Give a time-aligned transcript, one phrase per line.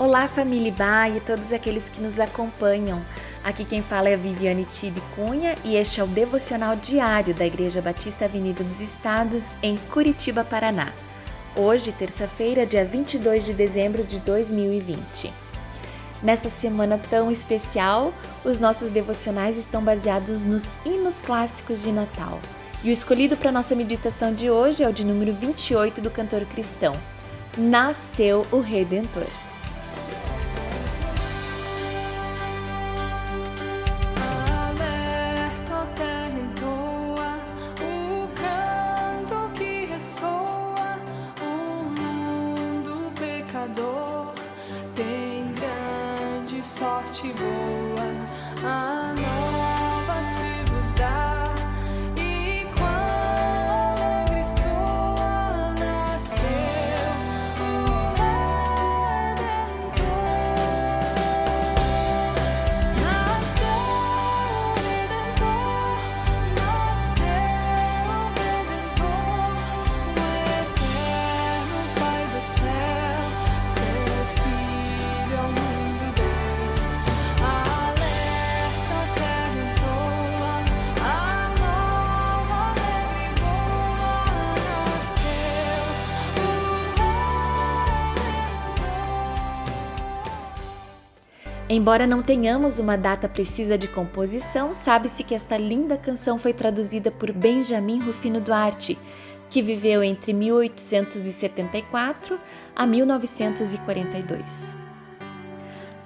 [0.00, 3.02] Olá, família Ba e todos aqueles que nos acompanham.
[3.42, 7.44] Aqui quem fala é a Viviane Tide Cunha e este é o devocional diário da
[7.44, 10.92] Igreja Batista Avenida dos Estados, em Curitiba, Paraná.
[11.56, 15.32] Hoje, terça-feira, dia 22 de dezembro de 2020.
[16.22, 22.38] Nesta semana tão especial, os nossos devocionais estão baseados nos hinos clássicos de Natal.
[22.84, 26.44] E o escolhido para nossa meditação de hoje é o de número 28 do cantor
[26.44, 26.94] cristão.
[27.56, 29.26] Nasceu o Redentor.
[46.68, 48.06] Sorte boa,
[48.62, 49.37] a nova
[91.70, 97.10] Embora não tenhamos uma data precisa de composição, sabe-se que esta linda canção foi traduzida
[97.10, 98.96] por Benjamin Rufino Duarte,
[99.50, 102.40] que viveu entre 1874
[102.74, 104.78] a 1942.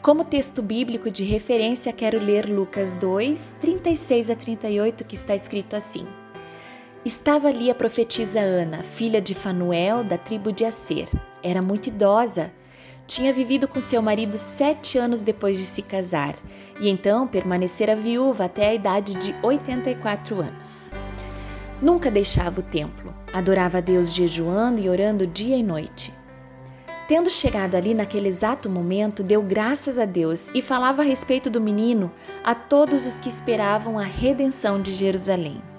[0.00, 5.76] Como texto bíblico de referência, quero ler Lucas 2, 36 a 38, que está escrito
[5.76, 6.08] assim:
[7.04, 11.08] Estava ali a profetisa Ana, filha de Fanuel, da tribo de Aser.
[11.40, 12.50] Era muito idosa
[13.14, 16.34] tinha vivido com seu marido sete anos depois de se casar
[16.80, 20.92] e então permanecera viúva até a idade de 84 anos.
[21.80, 26.14] Nunca deixava o templo, adorava a Deus jejuando e orando dia e noite.
[27.06, 31.60] Tendo chegado ali naquele exato momento, deu graças a Deus e falava a respeito do
[31.60, 32.10] menino
[32.42, 35.71] a todos os que esperavam a redenção de Jerusalém.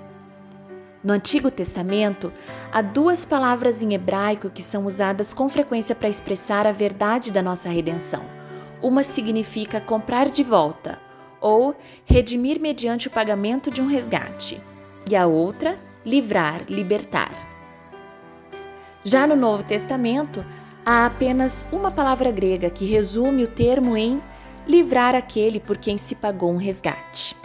[1.03, 2.31] No Antigo Testamento,
[2.71, 7.41] há duas palavras em hebraico que são usadas com frequência para expressar a verdade da
[7.41, 8.23] nossa redenção.
[8.81, 10.97] Uma significa comprar de volta,
[11.41, 11.75] ou
[12.05, 14.61] redimir mediante o pagamento de um resgate,
[15.09, 17.31] e a outra, livrar, libertar.
[19.03, 20.45] Já no Novo Testamento,
[20.85, 24.23] há apenas uma palavra grega que resume o termo em
[24.65, 27.35] livrar aquele por quem se pagou um resgate.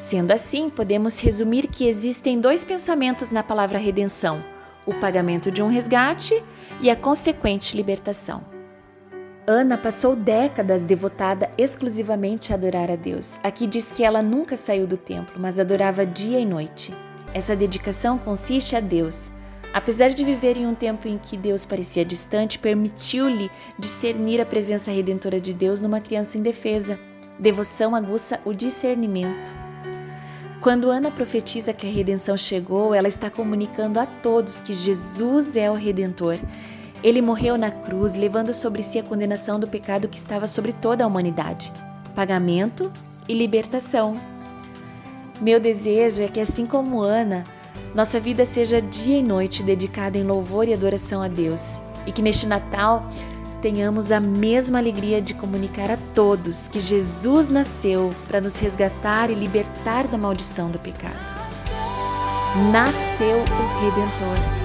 [0.00, 4.42] Sendo assim, podemos resumir que existem dois pensamentos na palavra redenção:
[4.86, 6.42] o pagamento de um resgate
[6.80, 8.42] e a consequente libertação.
[9.46, 13.38] Ana passou décadas devotada exclusivamente a adorar a Deus.
[13.42, 16.94] Aqui diz que ela nunca saiu do templo, mas adorava dia e noite.
[17.34, 19.30] Essa dedicação consiste a Deus.
[19.74, 24.90] Apesar de viver em um tempo em que Deus parecia distante, permitiu-lhe discernir a presença
[24.90, 26.98] redentora de Deus numa criança indefesa.
[27.38, 29.69] Devoção aguça o discernimento.
[30.60, 35.70] Quando Ana profetiza que a redenção chegou, ela está comunicando a todos que Jesus é
[35.70, 36.38] o redentor.
[37.02, 41.02] Ele morreu na cruz, levando sobre si a condenação do pecado que estava sobre toda
[41.02, 41.72] a humanidade.
[42.14, 42.92] Pagamento
[43.26, 44.20] e libertação.
[45.40, 47.46] Meu desejo é que, assim como Ana,
[47.94, 52.20] nossa vida seja dia e noite dedicada em louvor e adoração a Deus e que
[52.20, 53.10] neste Natal
[53.60, 59.34] tenhamos a mesma alegria de comunicar a todos que Jesus nasceu para nos resgatar e
[59.34, 61.14] libertar da maldição do pecado.
[62.72, 64.59] Nasceu o Redentor